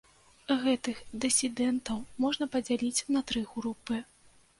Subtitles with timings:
[0.61, 4.01] Гэтых дысідэнтаў можна падзяліць на тры групы.